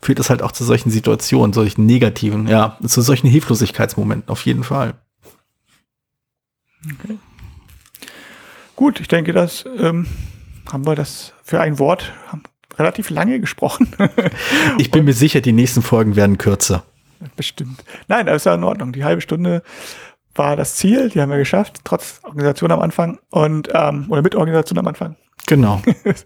[0.00, 4.64] führt das halt auch zu solchen Situationen, solchen negativen, ja, zu solchen Hilflosigkeitsmomenten, auf jeden
[4.64, 4.94] Fall.
[6.84, 7.18] Okay.
[8.76, 10.06] Gut, ich denke, das ähm,
[10.70, 12.12] haben wir das für ein Wort
[12.76, 13.88] relativ lange gesprochen.
[14.78, 16.84] ich bin mir sicher, die nächsten Folgen werden kürzer.
[17.36, 17.84] Bestimmt.
[18.08, 18.92] Nein, das ist ja in Ordnung.
[18.92, 19.62] Die halbe Stunde
[20.34, 24.34] war das Ziel, die haben wir geschafft, trotz Organisation am Anfang und ähm, oder mit
[24.34, 25.16] Organisation am Anfang.
[25.46, 25.82] Genau.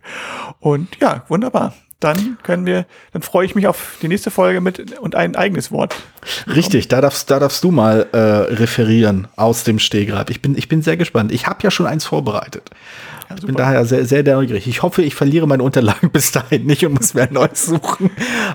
[0.61, 4.99] Und ja, wunderbar dann können wir, dann freue ich mich auf die nächste Folge mit
[5.01, 5.97] und ein eigenes Wort.
[6.47, 10.31] Richtig, da darfst, da darfst du mal äh, referieren aus dem Stehgreif.
[10.31, 11.33] Ich bin, ich bin sehr gespannt.
[11.33, 12.71] Ich habe ja schon eins vorbereitet.
[13.29, 14.69] Ja, ich bin daher sehr, sehr neugierig.
[14.69, 18.11] Ich hoffe, ich verliere meine Unterlagen bis dahin nicht und muss mir ein neues suchen.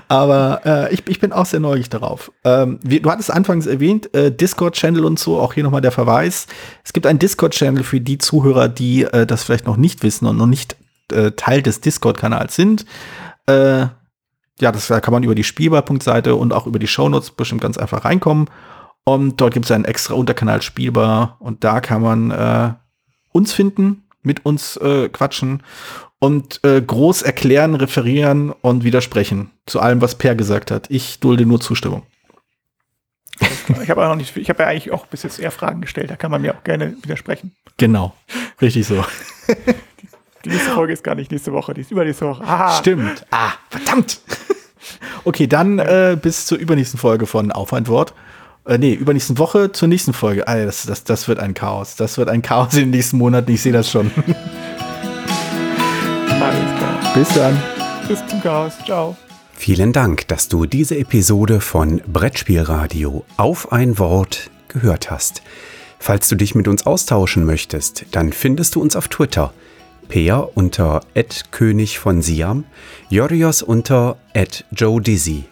[0.08, 2.32] Aber äh, ich, ich bin auch sehr neugierig darauf.
[2.44, 6.46] Ähm, wie, du hattest anfangs erwähnt, äh, Discord-Channel und so, auch hier nochmal der Verweis.
[6.82, 10.38] Es gibt einen Discord-Channel für die Zuhörer, die äh, das vielleicht noch nicht wissen und
[10.38, 10.76] noch nicht
[11.12, 12.86] äh, Teil des Discord-Kanals sind.
[13.46, 13.86] Äh,
[14.60, 17.76] ja, das da kann man über die Spielbar.seite und auch über die Shownotes bestimmt ganz
[17.76, 18.48] einfach reinkommen.
[19.04, 22.72] Und dort gibt es einen extra Unterkanal Spielbar und da kann man äh,
[23.32, 25.62] uns finden, mit uns äh, quatschen
[26.18, 30.90] und äh, groß erklären, referieren und widersprechen zu allem, was Per gesagt hat.
[30.90, 32.02] Ich dulde nur Zustimmung.
[33.82, 36.42] Ich habe ich habe ja eigentlich auch bis jetzt eher Fragen gestellt, da kann man
[36.42, 37.56] mir auch gerne widersprechen.
[37.78, 38.14] Genau,
[38.60, 39.04] richtig so.
[40.44, 42.44] Die nächste Folge ist gar nicht nächste Woche, die ist übernächste Woche.
[42.44, 42.76] Aha.
[42.78, 43.24] Stimmt.
[43.30, 44.20] Ah, verdammt.
[45.26, 48.12] Okay, dann äh, bis zur übernächsten Folge von Aufantwort.
[48.66, 50.46] Äh, nee, übernächsten Woche zur nächsten Folge.
[50.46, 51.96] Ah, das, das, das wird ein Chaos.
[51.96, 53.50] Das wird ein Chaos in den nächsten Monaten.
[53.50, 54.10] Ich sehe das schon.
[56.28, 57.14] Alles klar.
[57.14, 57.62] Bis dann.
[58.06, 58.74] Bis zum Chaos.
[58.84, 59.16] Ciao.
[59.54, 65.40] Vielen Dank, dass du diese Episode von Brettspielradio auf ein Wort gehört hast.
[65.98, 69.54] Falls du dich mit uns austauschen möchtest, dann findest du uns auf Twitter–
[70.08, 71.00] Peer unter
[71.50, 72.64] König von Siam,
[73.08, 74.16] Jorios unter
[74.72, 75.44] Joe Dizzy.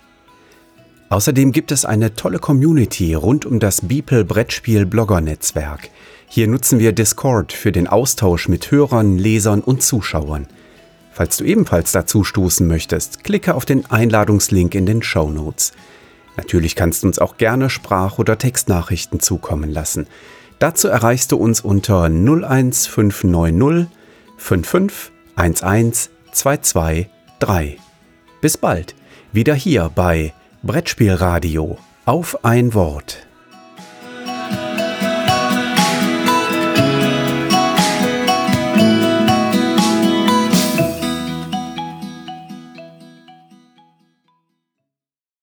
[1.08, 5.90] Außerdem gibt es eine tolle Community rund um das Beeple Brettspiel Blogger Netzwerk.
[6.26, 10.46] Hier nutzen wir Discord für den Austausch mit Hörern, Lesern und Zuschauern.
[11.12, 15.72] Falls du ebenfalls dazu stoßen möchtest, klicke auf den Einladungslink in den Show Notes.
[16.38, 20.06] Natürlich kannst du uns auch gerne Sprach- oder Textnachrichten zukommen lassen.
[20.58, 23.88] Dazu erreichst du uns unter 01590
[24.42, 27.78] 55 11 223.
[28.40, 28.94] Bis bald,
[29.30, 30.34] wieder hier bei
[30.64, 33.26] Brettspielradio auf ein Wort.